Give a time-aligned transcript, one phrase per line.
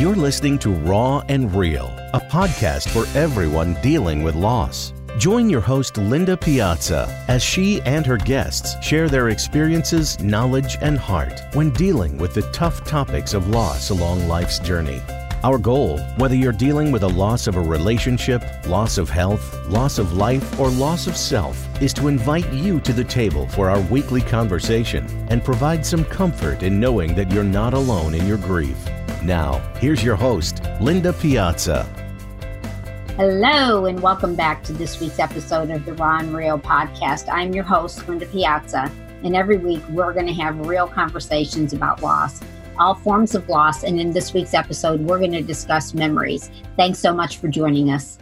[0.00, 1.84] You're listening to Raw and Real,
[2.14, 4.94] a podcast for everyone dealing with loss.
[5.18, 10.98] Join your host, Linda Piazza, as she and her guests share their experiences, knowledge, and
[10.98, 15.02] heart when dealing with the tough topics of loss along life's journey.
[15.44, 19.98] Our goal, whether you're dealing with a loss of a relationship, loss of health, loss
[19.98, 23.80] of life, or loss of self, is to invite you to the table for our
[23.90, 28.78] weekly conversation and provide some comfort in knowing that you're not alone in your grief.
[29.22, 31.82] Now, here's your host, Linda Piazza.
[33.16, 37.28] Hello, and welcome back to this week's episode of the Raw and Real podcast.
[37.30, 38.90] I'm your host, Linda Piazza,
[39.22, 42.40] and every week we're going to have real conversations about loss,
[42.78, 43.84] all forms of loss.
[43.84, 46.50] And in this week's episode, we're going to discuss memories.
[46.78, 48.16] Thanks so much for joining us.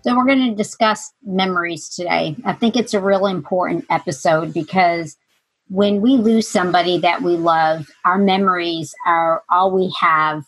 [0.00, 2.34] So, we're going to discuss memories today.
[2.44, 5.16] I think it's a real important episode because
[5.72, 10.44] when we lose somebody that we love, our memories are all we have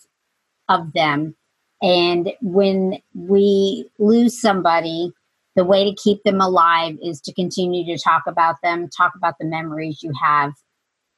[0.69, 1.35] of them.
[1.81, 5.13] And when we lose somebody,
[5.57, 9.39] the way to keep them alive is to continue to talk about them, talk about
[9.39, 10.53] the memories you have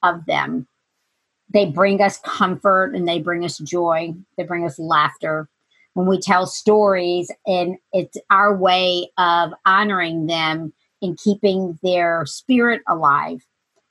[0.05, 0.69] of them.
[1.53, 5.49] They bring us comfort and they bring us joy, they bring us laughter.
[5.95, 12.83] When we tell stories, and it's our way of honoring them and keeping their spirit
[12.87, 13.45] alive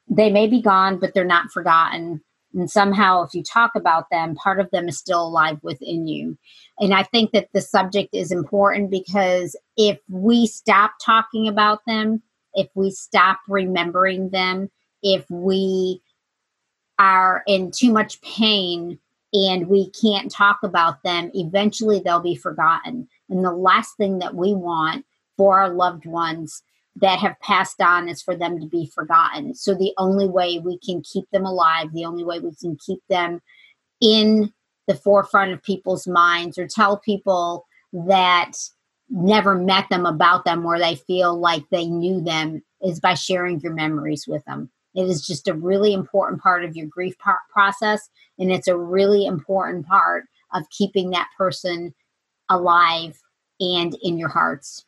[0.08, 2.22] they may be gone, but they're not forgotten.
[2.54, 6.38] And somehow, if you talk about them, part of them is still alive within you.
[6.80, 12.22] And I think that the subject is important because if we stop talking about them,
[12.54, 14.70] if we stop remembering them,
[15.04, 16.02] if we
[16.98, 19.00] are in too much pain
[19.34, 23.08] and we can't talk about them, eventually they'll be forgotten.
[23.30, 26.64] And the last thing that we want for our loved ones
[26.98, 29.54] that have passed on is for them to be forgotten.
[29.54, 33.02] So the only way we can keep them alive, the only way we can keep
[33.10, 33.42] them
[34.02, 34.54] in
[34.88, 38.54] the forefront of people's minds or tell people that
[39.10, 43.60] never met them about them where they feel like they knew them is by sharing
[43.60, 44.70] your memories with them.
[44.94, 47.16] It is just a really important part of your grief
[47.52, 51.94] process, and it's a really important part of keeping that person
[52.50, 53.20] alive
[53.60, 54.86] and in your hearts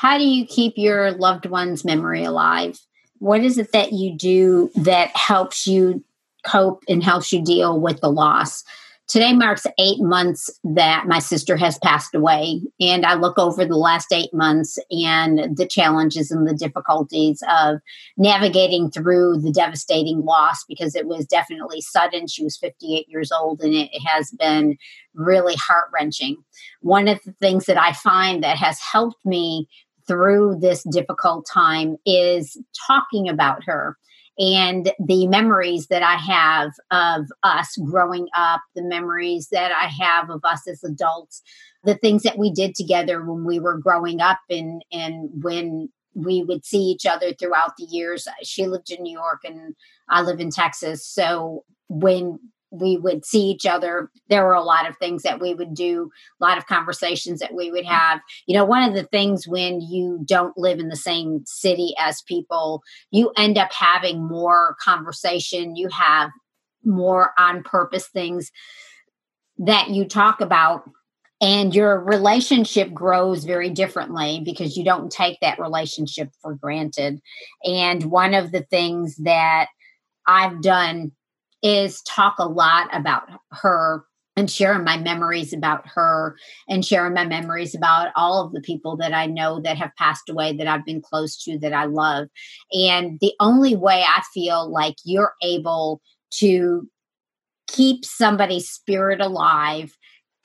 [0.00, 2.78] how do you keep your loved one's memory alive?
[3.18, 6.04] What is it that you do that helps you
[6.46, 8.62] cope and helps you deal with the loss?
[9.08, 12.60] Today marks eight months that my sister has passed away.
[12.78, 17.78] And I look over the last eight months and the challenges and the difficulties of
[18.16, 22.28] navigating through the devastating loss because it was definitely sudden.
[22.28, 24.76] She was 58 years old and it has been
[25.14, 26.36] really heart wrenching.
[26.82, 29.68] One of the things that I find that has helped me
[30.08, 32.56] through this difficult time is
[32.88, 33.96] talking about her
[34.38, 40.30] and the memories that I have of us growing up, the memories that I have
[40.30, 41.42] of us as adults,
[41.82, 46.42] the things that we did together when we were growing up and and when we
[46.42, 48.26] would see each other throughout the years.
[48.42, 49.74] She lived in New York and
[50.08, 51.06] I live in Texas.
[51.06, 52.38] So when
[52.70, 54.10] we would see each other.
[54.28, 57.54] There were a lot of things that we would do, a lot of conversations that
[57.54, 58.20] we would have.
[58.46, 62.22] You know, one of the things when you don't live in the same city as
[62.22, 65.76] people, you end up having more conversation.
[65.76, 66.30] You have
[66.84, 68.50] more on purpose things
[69.58, 70.88] that you talk about.
[71.40, 77.20] And your relationship grows very differently because you don't take that relationship for granted.
[77.62, 79.68] And one of the things that
[80.26, 81.12] I've done
[81.62, 84.04] is talk a lot about her
[84.36, 86.36] and sharing my memories about her
[86.68, 90.28] and sharing my memories about all of the people that I know that have passed
[90.28, 92.28] away that I've been close to that I love.
[92.72, 96.00] And the only way I feel like you're able
[96.34, 96.88] to
[97.66, 99.96] keep somebody's spirit alive,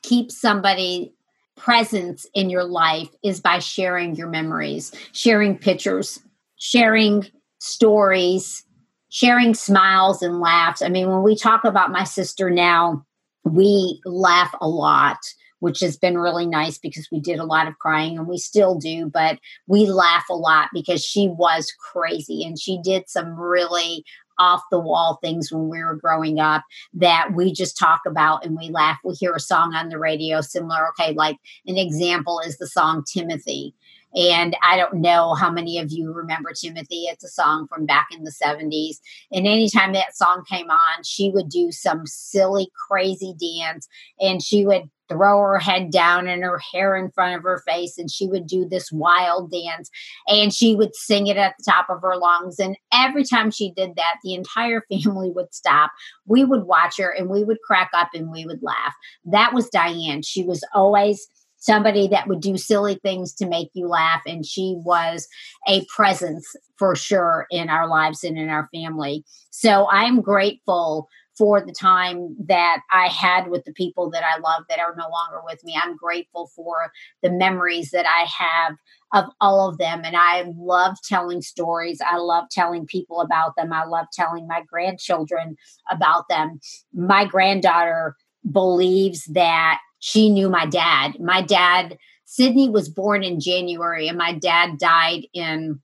[0.01, 1.13] keep somebody
[1.55, 6.19] presence in your life is by sharing your memories, sharing pictures,
[6.57, 7.27] sharing
[7.59, 8.65] stories,
[9.13, 10.81] sharing smiles and laughs.
[10.81, 13.05] I mean, when we talk about my sister now,
[13.43, 15.19] we laugh a lot,
[15.59, 18.73] which has been really nice because we did a lot of crying and we still
[18.73, 19.37] do, but
[19.67, 24.03] we laugh a lot because she was crazy and she did some really
[24.39, 28.57] off the wall things when we were growing up that we just talk about and
[28.57, 28.97] we laugh.
[29.03, 30.89] We hear a song on the radio similar.
[30.89, 31.37] Okay, like
[31.67, 33.75] an example is the song Timothy.
[34.15, 37.05] And I don't know how many of you remember Timothy.
[37.05, 38.97] It's a song from back in the 70s.
[39.31, 43.87] And anytime that song came on, she would do some silly, crazy dance
[44.19, 47.97] and she would throw her head down and her hair in front of her face
[47.97, 49.89] and she would do this wild dance
[50.27, 53.71] and she would sing it at the top of her lungs and every time she
[53.71, 55.91] did that the entire family would stop
[56.25, 58.93] we would watch her and we would crack up and we would laugh
[59.25, 61.27] that was diane she was always
[61.63, 65.27] somebody that would do silly things to make you laugh and she was
[65.67, 66.45] a presence
[66.77, 71.07] for sure in our lives and in our family so i'm grateful
[71.37, 75.09] for the time that I had with the people that I love that are no
[75.09, 75.75] longer with me.
[75.81, 76.91] I'm grateful for
[77.23, 78.75] the memories that I have
[79.13, 80.01] of all of them.
[80.03, 81.99] And I love telling stories.
[82.05, 83.73] I love telling people about them.
[83.73, 85.55] I love telling my grandchildren
[85.89, 86.59] about them.
[86.93, 88.15] My granddaughter
[88.51, 91.17] believes that she knew my dad.
[91.21, 95.79] My dad, Sydney, was born in January, and my dad died in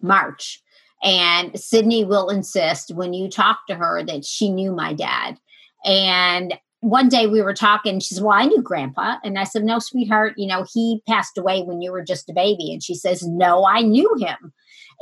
[0.00, 0.60] March.
[1.04, 5.38] And Sydney will insist when you talk to her that she knew my dad.
[5.84, 9.18] And one day we were talking, she says, Well, I knew grandpa.
[9.22, 12.34] And I said, No, sweetheart, you know, he passed away when you were just a
[12.34, 12.72] baby.
[12.72, 14.52] And she says, No, I knew him.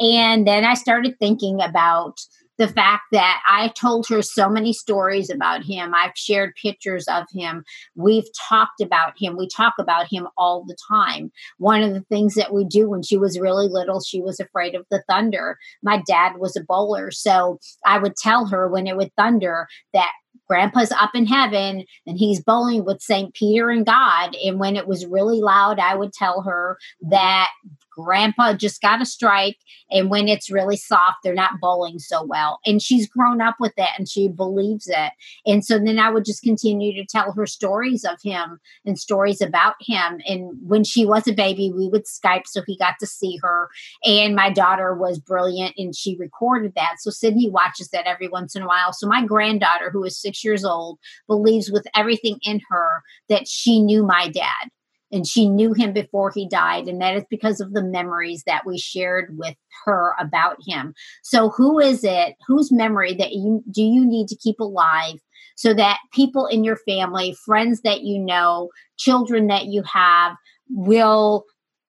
[0.00, 2.20] And then I started thinking about
[2.60, 5.94] the fact that I told her so many stories about him.
[5.94, 7.64] I've shared pictures of him.
[7.94, 9.38] We've talked about him.
[9.38, 11.32] We talk about him all the time.
[11.56, 14.74] One of the things that we do when she was really little, she was afraid
[14.74, 15.56] of the thunder.
[15.82, 17.10] My dad was a bowler.
[17.10, 20.12] So I would tell her when it would thunder that
[20.46, 23.32] grandpa's up in heaven and he's bowling with St.
[23.32, 24.36] Peter and God.
[24.44, 26.76] And when it was really loud, I would tell her
[27.08, 27.48] that
[27.90, 29.56] grandpa just got a strike
[29.90, 32.60] and when it's really soft they're not bowling so well.
[32.64, 35.12] And she's grown up with that and she believes it.
[35.46, 39.40] And so then i would just continue to tell her stories of him and stories
[39.40, 40.20] about him.
[40.26, 43.68] And when she was a baby we would skype so he got to see her.
[44.04, 46.96] And my daughter was brilliant and she recorded that.
[47.00, 48.92] So sydney watches that every once in a while.
[48.92, 53.82] So my granddaughter who is six years old believes with everything in her that she
[53.82, 54.70] knew my dad
[55.12, 58.64] and she knew him before he died and that is because of the memories that
[58.66, 59.54] we shared with
[59.84, 64.36] her about him so who is it whose memory that you do you need to
[64.36, 65.16] keep alive
[65.56, 68.68] so that people in your family friends that you know
[68.98, 70.36] children that you have
[70.70, 71.44] will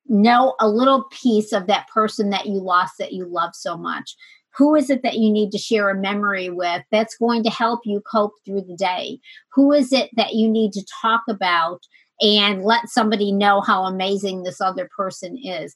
[0.07, 4.15] know a little piece of that person that you lost that you love so much
[4.57, 7.81] who is it that you need to share a memory with that's going to help
[7.85, 9.19] you cope through the day?
[9.53, 11.81] Who is it that you need to talk about
[12.21, 15.73] and let somebody know how amazing this other person is.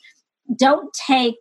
[0.55, 1.35] Don't take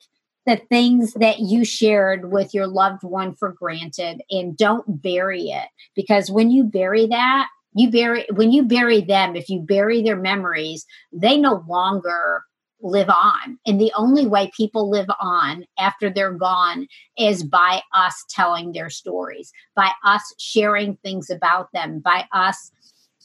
[0.47, 5.69] the things that you shared with your loved one for granted and don't bury it
[5.95, 10.17] because when you bury that, you bury when you bury them, if you bury their
[10.17, 12.43] memories, they no longer
[12.81, 13.59] live on.
[13.67, 16.87] And the only way people live on after they're gone
[17.19, 22.71] is by us telling their stories, by us sharing things about them, by us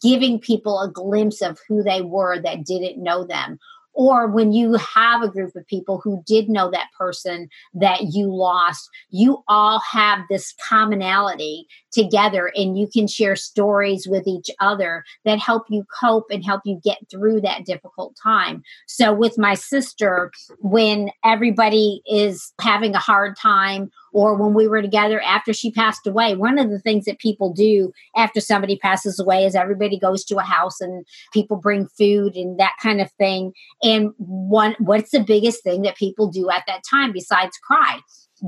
[0.01, 3.59] giving people a glimpse of who they were that didn't know them.
[3.93, 8.33] Or when you have a group of people who did know that person that you
[8.33, 15.03] lost, you all have this commonality together and you can share stories with each other
[15.25, 18.63] that help you cope and help you get through that difficult time.
[18.87, 24.81] So, with my sister, when everybody is having a hard time, or when we were
[24.81, 29.19] together after she passed away, one of the things that people do after somebody passes
[29.19, 33.11] away is everybody goes to a house and people bring food and that kind of
[33.13, 33.53] thing.
[33.83, 37.99] And one, what's the biggest thing that people do at that time besides cry?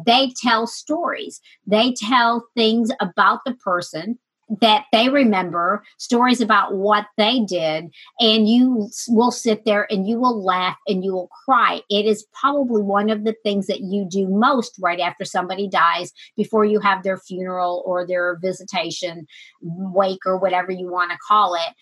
[0.06, 1.42] They tell stories.
[1.66, 4.18] They tell things about the person
[4.60, 7.86] that they remember, stories about what they did,
[8.20, 11.82] and you will sit there and you will laugh and you will cry.
[11.90, 16.12] It is probably one of the things that you do most right after somebody dies
[16.36, 19.26] before you have their funeral or their visitation,
[19.62, 21.74] wake, or whatever you want to call it.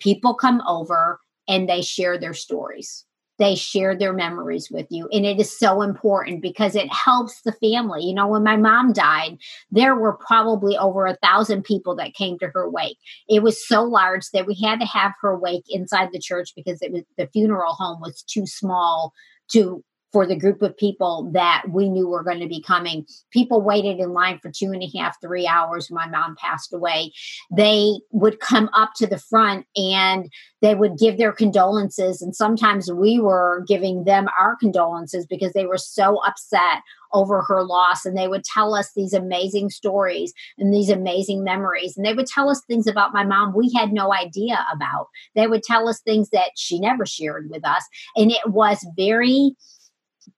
[0.00, 3.04] People come over and they share their stories
[3.38, 5.08] they share their memories with you.
[5.12, 8.04] And it is so important because it helps the family.
[8.04, 9.38] You know, when my mom died,
[9.70, 12.98] there were probably over a thousand people that came to her wake.
[13.28, 16.82] It was so large that we had to have her wake inside the church because
[16.82, 19.12] it was the funeral home was too small
[19.52, 23.04] to for the group of people that we knew were going to be coming.
[23.30, 25.90] People waited in line for two and a half, three hours.
[25.90, 27.12] My mom passed away.
[27.54, 30.30] They would come up to the front and
[30.62, 32.22] they would give their condolences.
[32.22, 37.62] And sometimes we were giving them our condolences because they were so upset over her
[37.62, 38.04] loss.
[38.04, 41.96] And they would tell us these amazing stories and these amazing memories.
[41.96, 45.06] And they would tell us things about my mom we had no idea about.
[45.34, 47.84] They would tell us things that she never shared with us.
[48.16, 49.54] And it was very,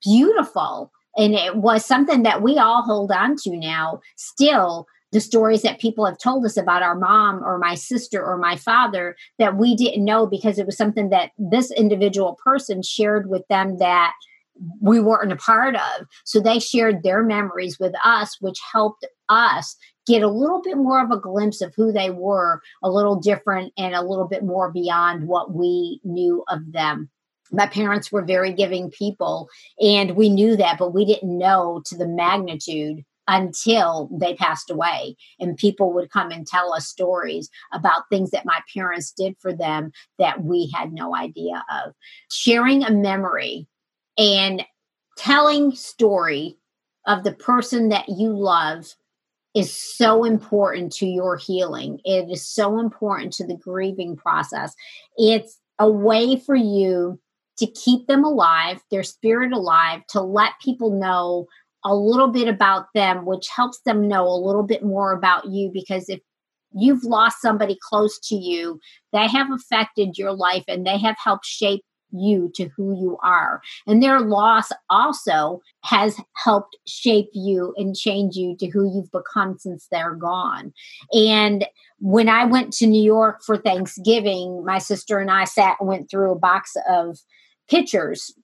[0.05, 0.93] beautiful.
[1.17, 5.81] And it was something that we all hold on to now still the stories that
[5.81, 9.75] people have told us about our mom or my sister or my father that we
[9.75, 14.13] didn't know because it was something that this individual person shared with them that
[14.81, 16.07] we weren't a part of.
[16.25, 21.03] So they shared their memories with us, which helped us get a little bit more
[21.03, 24.71] of a glimpse of who they were, a little different and a little bit more
[24.71, 27.09] beyond what we knew of them.
[27.53, 29.49] My parents were very giving people,
[29.81, 35.17] and we knew that, but we didn't know to the magnitude until they passed away.
[35.39, 39.53] And people would come and tell us stories about things that my parents did for
[39.53, 41.95] them that we had no idea of.
[42.31, 43.69] Sharing a memory
[44.19, 44.65] and
[45.17, 46.57] telling story
[47.07, 48.95] of the person that you love
[49.55, 52.01] is so important to your healing.
[52.05, 54.75] It is so important to the grieving process.
[55.17, 57.19] It's a way for you
[57.61, 61.47] to keep them alive, their spirit alive, to let people know
[61.85, 65.71] a little bit about them, which helps them know a little bit more about you.
[65.73, 66.21] Because if
[66.73, 68.81] you've lost somebody close to you,
[69.13, 73.61] they have affected your life and they have helped shape you to who you are.
[73.87, 79.59] And their loss also has helped shape you and change you to who you've become
[79.59, 80.73] since they're gone.
[81.13, 81.67] And
[81.99, 86.11] when I went to New York for Thanksgiving, my sister and I sat and went
[86.11, 87.19] through a box of
[87.71, 88.35] pictures.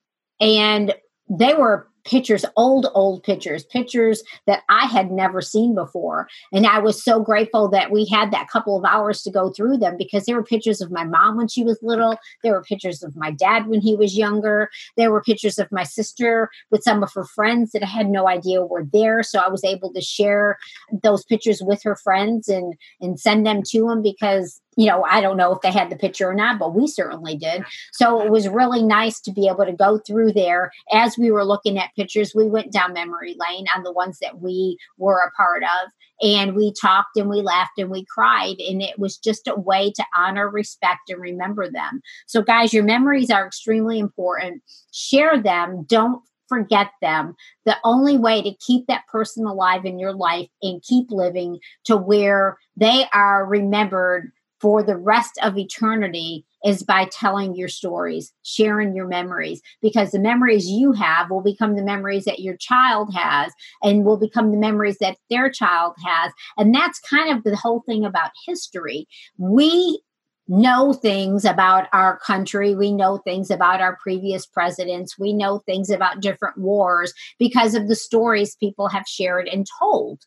[0.41, 0.95] And
[1.29, 6.29] they were pictures, old, old pictures, pictures that I had never seen before.
[6.53, 9.79] And I was so grateful that we had that couple of hours to go through
[9.79, 12.17] them because there were pictures of my mom when she was little.
[12.43, 14.71] There were pictures of my dad when he was younger.
[14.97, 18.29] There were pictures of my sister with some of her friends that I had no
[18.29, 19.23] idea were there.
[19.23, 20.59] So I was able to share
[21.03, 25.21] those pictures with her friends and, and send them to them because you know, I
[25.21, 27.65] don't know if they had the picture or not, but we certainly did.
[27.93, 31.45] So it was really nice to be able to go through there as we were
[31.45, 32.35] looking at pictures.
[32.35, 35.91] We went down memory lane on the ones that we were a part of,
[36.21, 38.57] and we talked and we laughed and we cried.
[38.59, 42.01] And it was just a way to honor, respect, and remember them.
[42.27, 44.63] So, guys, your memories are extremely important.
[44.93, 45.87] Share them.
[45.89, 47.35] Don't forget them.
[47.65, 51.97] The only way to keep that person alive in your life and keep living to
[51.97, 58.95] where they are remembered for the rest of eternity is by telling your stories, sharing
[58.95, 63.53] your memories, because the memories you have will become the memories that your child has
[63.83, 66.33] and will become the memories that their child has.
[66.57, 69.07] And that's kind of the whole thing about history.
[69.39, 70.01] We
[70.49, 72.75] know things about our country.
[72.75, 75.19] We know things about our previous presidents.
[75.19, 80.23] We know things about different wars because of the stories people have shared and told.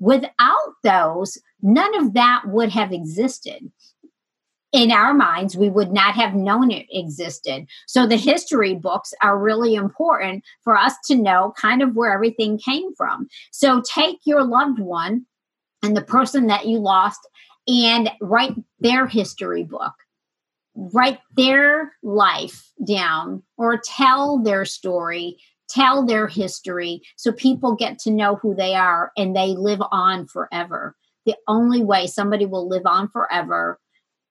[0.00, 3.70] Without those, none of that would have existed.
[4.70, 7.66] In our minds, we would not have known it existed.
[7.86, 12.58] So, the history books are really important for us to know kind of where everything
[12.58, 13.28] came from.
[13.50, 15.24] So, take your loved one
[15.82, 17.20] and the person that you lost
[17.66, 19.94] and write their history book
[20.94, 25.36] write their life down or tell their story
[25.68, 30.26] tell their history so people get to know who they are and they live on
[30.26, 30.96] forever.
[31.28, 33.78] The only way somebody will live on forever,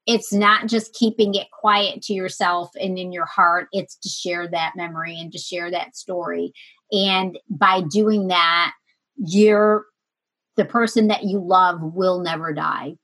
[0.08, 4.48] it's not just keeping it quiet to yourself and in your heart, it's to share
[4.48, 6.54] that memory and to share that story.
[6.92, 8.72] And by doing that,
[9.16, 9.86] you're
[10.56, 12.96] the person that you love will never die.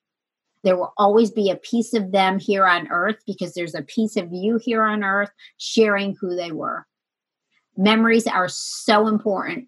[0.64, 4.18] There will always be a piece of them here on earth because there's a piece
[4.18, 6.88] of you here on earth sharing who they were.
[7.78, 9.68] Memories are so important.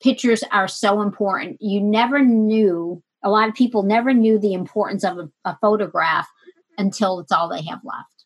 [0.00, 1.56] Pictures are so important.
[1.60, 6.28] You never knew, a lot of people never knew the importance of a, a photograph
[6.78, 8.16] until it's all they have left.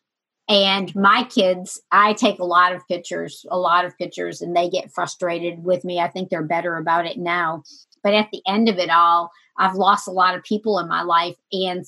[0.49, 4.69] And my kids, I take a lot of pictures, a lot of pictures, and they
[4.69, 5.99] get frustrated with me.
[5.99, 7.63] I think they're better about it now.
[8.03, 11.03] But at the end of it all, I've lost a lot of people in my
[11.03, 11.85] life, and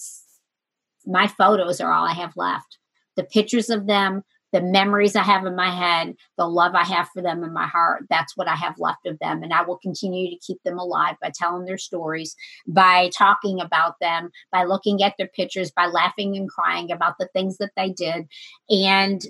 [1.05, 2.77] my photos are all I have left.
[3.17, 7.10] The pictures of them, the memories I have in my head, the love I have
[7.10, 9.43] for them in my heart, that's what I have left of them.
[9.43, 12.36] And I will continue to keep them alive by telling their stories,
[12.67, 17.27] by talking about them, by looking at their pictures, by laughing and crying about the
[17.33, 18.27] things that they did.
[18.69, 19.25] And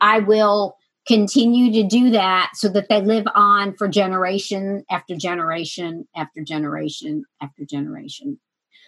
[0.00, 6.06] I will continue to do that so that they live on for generation after generation
[6.16, 8.38] after generation after generation.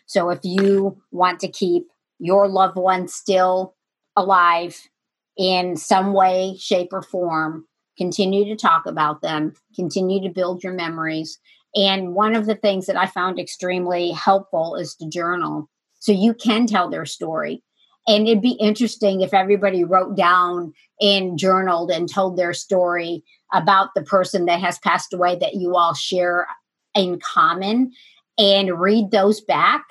[0.06, 3.75] So if you want to keep your loved ones still
[4.14, 4.88] alive
[5.37, 7.66] in some way, shape, or form.
[7.99, 11.38] Continue to talk about them, continue to build your memories.
[11.75, 15.69] And one of the things that I found extremely helpful is to journal.
[15.99, 17.62] So you can tell their story.
[18.07, 23.90] And it'd be interesting if everybody wrote down and journaled and told their story about
[23.95, 26.47] the person that has passed away that you all share
[26.95, 27.93] in common
[28.38, 29.85] and read those back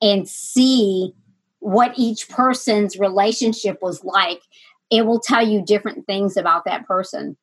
[0.00, 1.12] and see
[1.60, 4.40] what each person's relationship was like,
[4.90, 7.36] it will tell you different things about that person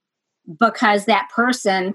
[0.60, 1.94] because that person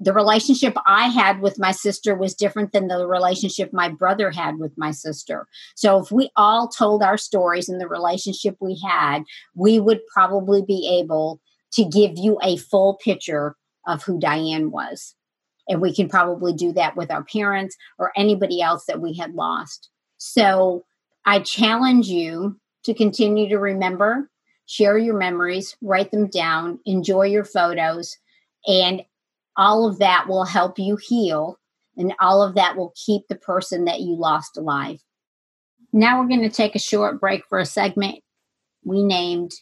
[0.00, 4.58] the relationship I had with my sister was different than the relationship my brother had
[4.58, 5.46] with my sister.
[5.76, 9.22] So if we all told our stories and the relationship we had,
[9.54, 11.40] we would probably be able
[11.74, 15.14] to give you a full picture of who Diane was.
[15.68, 19.34] And we can probably do that with our parents or anybody else that we had
[19.34, 19.90] lost.
[20.18, 20.84] So
[21.24, 24.28] I challenge you to continue to remember,
[24.66, 28.16] share your memories, write them down, enjoy your photos,
[28.66, 29.02] and
[29.56, 31.58] all of that will help you heal
[31.96, 35.00] and all of that will keep the person that you lost alive.
[35.92, 38.20] Now we're going to take a short break for a segment
[38.84, 39.52] we named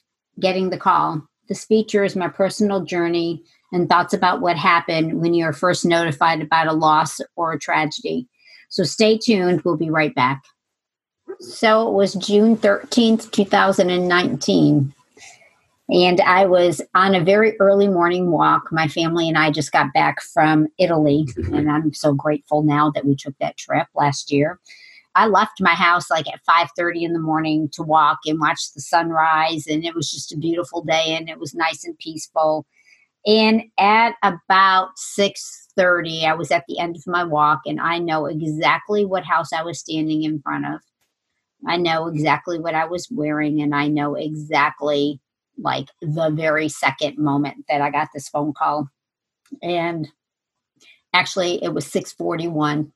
[0.41, 1.23] Getting the Call.
[1.49, 3.43] This feature is my personal journey
[3.73, 8.29] and thoughts about what happened when you're first notified about a loss or a tragedy.
[8.71, 9.63] So stay tuned.
[9.63, 10.43] We'll be right back.
[11.43, 14.95] So it was June 13th, 2019.
[15.91, 18.71] And I was on a very early morning walk.
[18.71, 23.05] My family and I just got back from Italy, and I'm so grateful now that
[23.05, 24.61] we took that trip last year.
[25.17, 28.81] I left my house like at 5:30 in the morning to walk and watch the
[28.81, 32.65] sunrise and it was just a beautiful day and it was nice and peaceful.
[33.27, 38.27] And at about 6:30 I was at the end of my walk and I know
[38.27, 40.81] exactly what house I was standing in front of.
[41.67, 45.21] I know exactly what I was wearing and I know exactly
[45.59, 48.89] like the very second moment that I got this phone call.
[49.63, 50.09] And
[51.13, 52.93] actually it was 641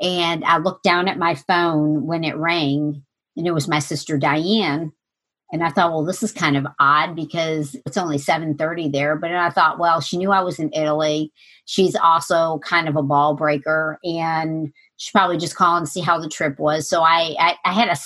[0.00, 3.04] and I looked down at my phone when it rang
[3.36, 4.92] and it was my sister Diane
[5.54, 9.14] and I thought, well, this is kind of odd because it's only 7:30 there.
[9.14, 11.32] But I thought, well, she knew I was in Italy.
[11.64, 16.18] She's also kind of a ball breaker, and she probably just calling and see how
[16.18, 16.88] the trip was.
[16.88, 17.96] So I, I, I had a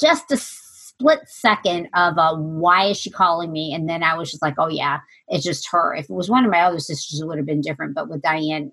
[0.00, 4.30] just a split second of a why is she calling me, and then I was
[4.30, 5.94] just like, oh yeah, it's just her.
[5.94, 7.94] If it was one of my other sisters, it would have been different.
[7.94, 8.72] But with Diane,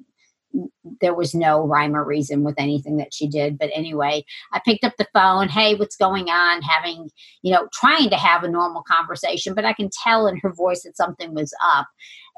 [1.02, 3.58] there was no rhyme or reason with anything that she did.
[3.58, 5.50] But anyway, I picked up the phone.
[5.50, 6.62] Hey, what's going on?
[6.62, 7.10] Having,
[7.42, 10.84] you know, trying to have a normal conversation, but I can tell in her voice
[10.84, 11.88] that something was up.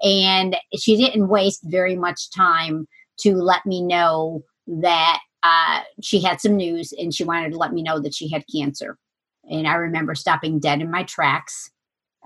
[0.02, 2.88] And she didn't waste very much time
[3.20, 7.74] to let me know that uh, she had some news and she wanted to let
[7.74, 8.98] me know that she had cancer.
[9.50, 11.70] And I remember stopping dead in my tracks.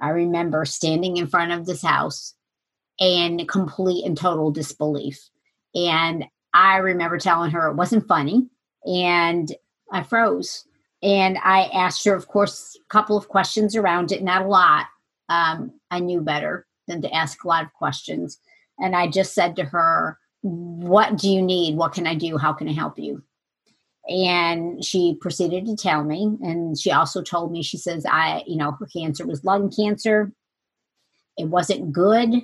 [0.02, 2.34] I remember standing in front of this house
[2.99, 5.30] and complete and total disbelief
[5.75, 8.47] and I remember telling her it wasn't funny.
[8.86, 9.54] And
[9.91, 10.65] I froze.
[11.02, 14.88] And I asked her, of course, a couple of questions around it, not a lot.
[15.30, 18.39] Um, I knew better than to ask a lot of questions.
[18.80, 21.75] And I just said to her, What do you need?
[21.75, 22.38] What can I do?
[22.38, 23.23] How can I help you?
[24.08, 26.38] And she proceeded to tell me.
[26.41, 30.32] And she also told me, she says, I, you know, her cancer was lung cancer.
[31.38, 32.41] It wasn't good.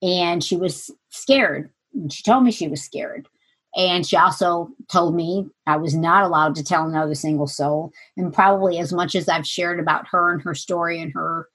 [0.00, 1.70] And she was scared
[2.10, 3.28] she told me she was scared.
[3.76, 7.92] And she also told me I was not allowed to tell another single soul.
[8.16, 11.48] And probably as much as I've shared about her and her story and her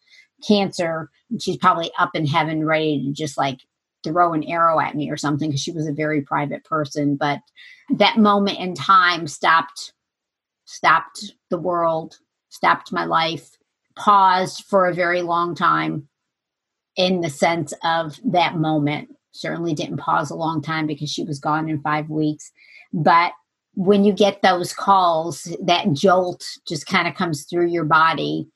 [0.48, 3.60] cancer, she's probably up in heaven ready to just like
[4.04, 7.16] throw an arrow at me or something because she was a very private person.
[7.16, 7.40] But
[7.98, 9.94] that moment in time stopped
[10.66, 12.18] stopped the world,
[12.50, 13.58] stopped my life,
[13.96, 16.08] paused for a very long time
[16.96, 21.40] in the sense of that moment certainly didn't pause a long time because she was
[21.40, 22.52] gone in five weeks.
[22.94, 23.34] But
[23.76, 28.48] when you get those calls, that jolt just kind of comes through your body.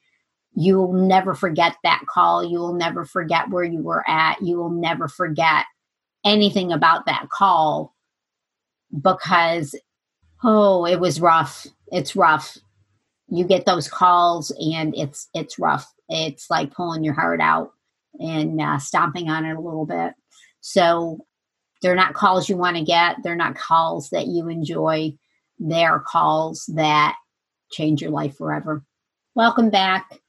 [0.60, 2.44] You will never forget that call.
[2.44, 4.42] You will never forget where you were at.
[4.42, 5.66] You will never forget
[6.26, 7.94] anything about that call
[9.00, 9.76] because,
[10.44, 11.68] oh, it was rough.
[11.92, 12.58] It's rough.
[13.30, 15.94] You get those calls and it's it's rough.
[16.10, 17.74] It's like pulling your heart out
[18.20, 20.14] and uh, stomping on it a little bit.
[20.62, 21.20] So
[21.84, 25.14] they're not calls you want to get, they're not calls that you enjoy.
[25.60, 27.16] They're calls that
[27.72, 28.84] change your life forever.
[29.36, 30.20] Welcome back.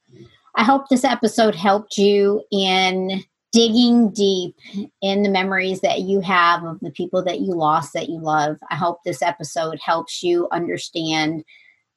[0.58, 4.56] I hope this episode helped you in digging deep
[5.00, 8.56] in the memories that you have of the people that you lost that you love.
[8.68, 11.44] I hope this episode helps you understand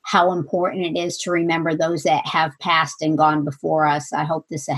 [0.03, 4.13] how important it is to remember those that have passed and gone before us.
[4.13, 4.69] I hope this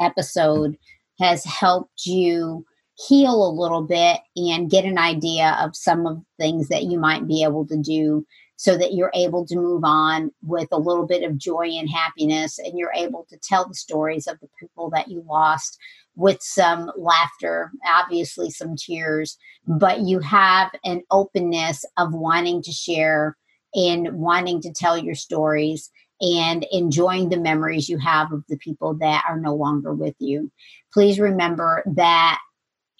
[0.00, 0.78] episode
[1.18, 6.44] has helped you heal a little bit and get an idea of some of the
[6.44, 8.24] things that you might be able to do
[8.62, 12.60] so that you're able to move on with a little bit of joy and happiness
[12.60, 15.76] and you're able to tell the stories of the people that you lost
[16.14, 23.36] with some laughter, obviously some tears, but you have an openness of wanting to share
[23.74, 28.94] and wanting to tell your stories and enjoying the memories you have of the people
[28.94, 30.52] that are no longer with you.
[30.92, 32.38] Please remember that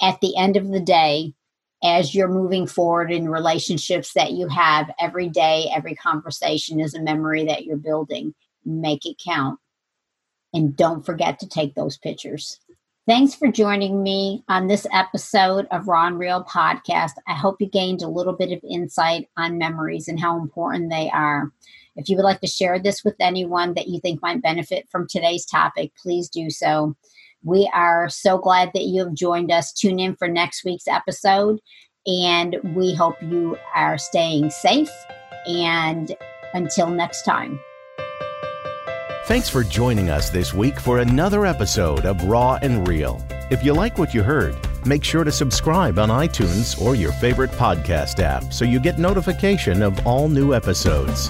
[0.00, 1.32] at the end of the day,
[1.82, 7.02] as you're moving forward in relationships that you have every day, every conversation is a
[7.02, 8.34] memory that you're building.
[8.64, 9.58] Make it count.
[10.54, 12.60] And don't forget to take those pictures.
[13.08, 17.12] Thanks for joining me on this episode of and Real Podcast.
[17.26, 21.10] I hope you gained a little bit of insight on memories and how important they
[21.10, 21.50] are.
[21.96, 25.08] If you would like to share this with anyone that you think might benefit from
[25.08, 26.94] today's topic, please do so.
[27.44, 29.72] We are so glad that you have joined us.
[29.72, 31.60] Tune in for next week's episode,
[32.06, 34.90] and we hope you are staying safe.
[35.46, 36.14] And
[36.54, 37.58] until next time.
[39.26, 43.24] Thanks for joining us this week for another episode of Raw and Real.
[43.50, 47.50] If you like what you heard, make sure to subscribe on iTunes or your favorite
[47.52, 51.28] podcast app so you get notification of all new episodes.